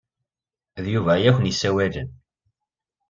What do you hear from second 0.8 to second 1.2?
D Yuba